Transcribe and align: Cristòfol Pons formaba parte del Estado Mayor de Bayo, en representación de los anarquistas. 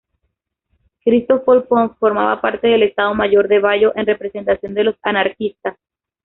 Cristòfol 1.09 1.61
Pons 1.67 1.93
formaba 1.99 2.41
parte 2.41 2.67
del 2.67 2.81
Estado 2.81 3.13
Mayor 3.13 3.47
de 3.47 3.59
Bayo, 3.59 3.93
en 3.95 4.07
representación 4.07 4.73
de 4.73 4.85
los 4.85 4.95
anarquistas. 5.03 5.77